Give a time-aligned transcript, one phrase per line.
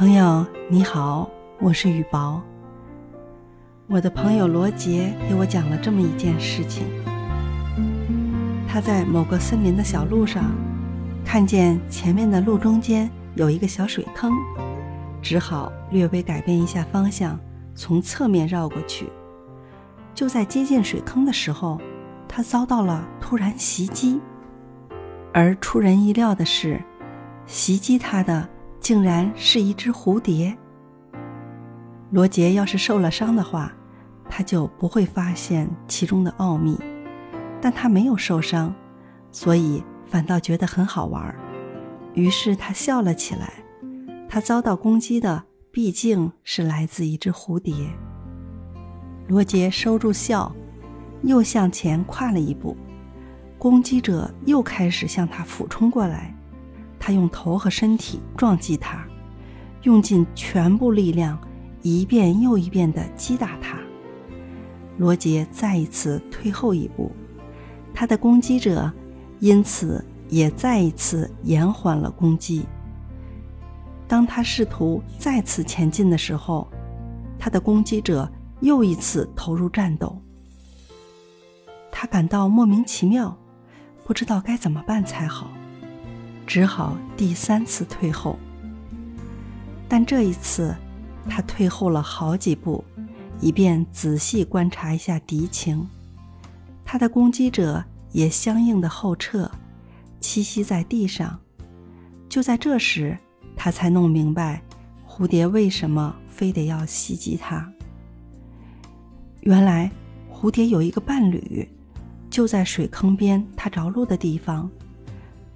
[0.00, 2.40] 朋友你好，我是雨薄。
[3.86, 6.86] 我的朋友罗杰给我讲了这么一件事情：
[8.66, 10.52] 他在某个森林的小路上，
[11.22, 14.32] 看见前面的路中间有一个小水坑，
[15.20, 17.38] 只好略微改变一下方向，
[17.74, 19.06] 从侧面绕过去。
[20.14, 21.78] 就在接近水坑的时候，
[22.26, 24.18] 他遭到了突然袭击，
[25.34, 26.80] 而出人意料的是，
[27.44, 28.48] 袭击他的。
[28.80, 30.56] 竟然是一只蝴蝶。
[32.10, 33.72] 罗杰要是受了伤的话，
[34.28, 36.78] 他就不会发现其中的奥秘，
[37.60, 38.74] 但他没有受伤，
[39.30, 41.36] 所以反倒觉得很好玩儿。
[42.14, 43.52] 于是他笑了起来。
[44.28, 47.74] 他遭到攻击的毕竟是来自一只蝴蝶。
[49.26, 50.52] 罗杰收住笑，
[51.22, 52.76] 又向前跨了一步，
[53.58, 56.34] 攻击者又开始向他俯冲过来。
[57.00, 59.04] 他用头和身体撞击他，
[59.82, 61.36] 用尽全部力量，
[61.82, 63.78] 一遍又一遍地击打他。
[64.98, 67.10] 罗杰再一次退后一步，
[67.94, 68.92] 他的攻击者
[69.38, 72.66] 因此也再一次延缓了攻击。
[74.06, 76.68] 当他试图再次前进的时候，
[77.38, 80.20] 他的攻击者又一次投入战斗。
[81.90, 83.34] 他感到莫名其妙，
[84.04, 85.50] 不知道该怎么办才好。
[86.50, 88.36] 只好第三次退后，
[89.88, 90.74] 但这一次，
[91.28, 92.84] 他退后了好几步，
[93.40, 95.86] 以便仔细观察一下敌情。
[96.84, 99.48] 他的攻击者也相应的后撤，
[100.20, 101.38] 栖息在地上。
[102.28, 103.16] 就在这时，
[103.54, 104.60] 他才弄明白
[105.08, 107.72] 蝴蝶为什么非得要袭击他。
[109.42, 109.88] 原来，
[110.28, 111.68] 蝴蝶有一个伴侣，
[112.28, 114.68] 就在水坑边它着陆的地方。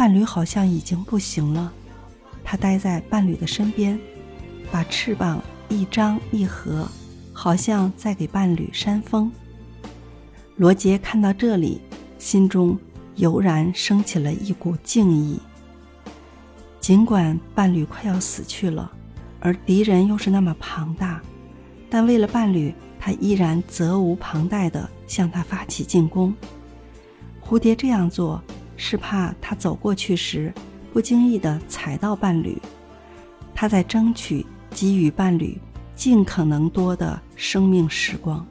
[0.00, 1.70] 伴侣好像已经不行了，
[2.42, 4.00] 他待在伴侣的身边，
[4.72, 6.88] 把翅膀一张一合，
[7.34, 9.30] 好像在给伴侣扇风。
[10.56, 11.82] 罗杰看到这里，
[12.18, 12.78] 心中
[13.16, 15.38] 油然升起了一股敬意。
[16.80, 18.90] 尽管伴侣快要死去了，
[19.38, 21.20] 而敌人又是那么庞大，
[21.90, 26.34] 但为了伴侣，他依然责无旁贷地向他发起进攻。
[27.46, 28.42] 蝴蝶这样做。
[28.82, 30.50] 是怕他走过去时
[30.90, 32.56] 不经意地踩到伴侣，
[33.54, 35.60] 他在争取给予伴侣
[35.94, 38.44] 尽可能多的生命时光。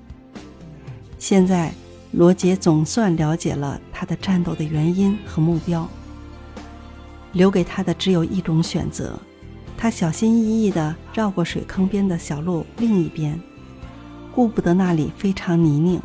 [1.17, 1.73] 现在，
[2.11, 5.89] 罗杰总算了解了他的战斗的原因和目标。
[7.33, 9.19] 留给他的只有一种选择，
[9.75, 13.39] 他小心翼翼地绕过水坑边的小路另一边，
[14.31, 15.99] 顾不得那里非常泥泞。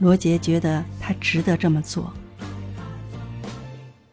[0.00, 2.12] 罗杰觉得他值得这么做。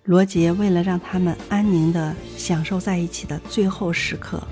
[0.05, 4.45] 罗杰为了让他们安宁地享受在一起的最后时刻，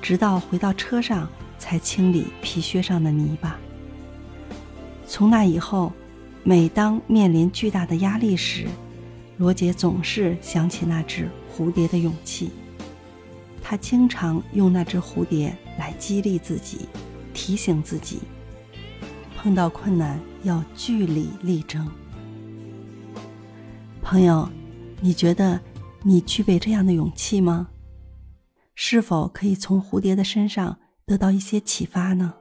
[0.00, 3.58] 直到回到车上才清理皮靴上的泥巴。
[5.04, 5.92] 从那以后，
[6.44, 8.66] 每当面临巨大的压力时，
[9.38, 12.50] 罗杰总是想起那只蝴蝶的勇气。
[13.60, 16.88] 他经常用那只蝴蝶来激励自己，
[17.34, 18.20] 提醒自己：
[19.36, 21.90] 碰到困难要据理力争。
[24.00, 24.48] 朋友。
[25.00, 25.60] 你觉得
[26.02, 27.68] 你具备这样的勇气吗？
[28.74, 32.34] 是否可以从蝴蝶的身上得到一些启发呢？